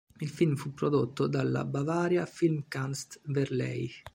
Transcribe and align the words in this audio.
Il 0.19 0.29
film 0.29 0.55
fu 0.55 0.73
prodotto 0.73 1.27
dalla 1.27 1.63
Bavaria-Filmkunst 1.63 3.21
Verleih. 3.25 4.01